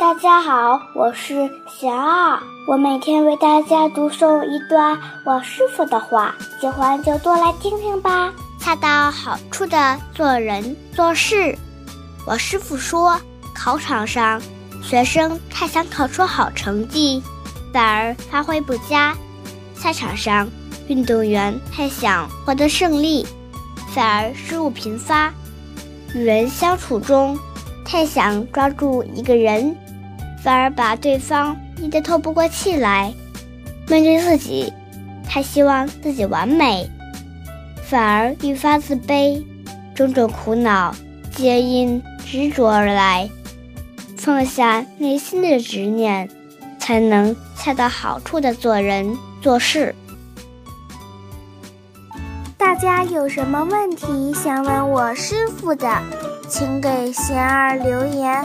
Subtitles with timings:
[0.00, 8.32] 大家好，我是贤二，我每天为大家读诵一段我师傅的话，喜欢就多来听听吧。
[8.58, 11.54] 恰到好处的做人做事。
[12.26, 13.20] 我师傅说，
[13.54, 14.40] 考场上
[14.82, 17.22] 学生太想考出好成绩，
[17.70, 19.12] 反而发挥不佳；
[19.74, 20.48] 赛场上
[20.88, 23.26] 运动员太想获得胜利，
[23.94, 25.30] 反而失误频发；
[26.14, 27.38] 与人相处中
[27.84, 29.76] 太想抓住一个人。
[30.42, 33.12] 反而把对方逼得透不过气来，
[33.88, 34.72] 面对自己，
[35.28, 36.88] 太希望自己完美，
[37.82, 39.44] 反而愈发自卑，
[39.94, 40.94] 种种苦恼
[41.30, 43.28] 皆因执着而来。
[44.16, 46.28] 放下内心的执念，
[46.78, 49.94] 才能恰到好处的做人做事。
[52.58, 55.90] 大家有什么问题想问我师傅的，
[56.48, 58.44] 请给贤儿留言。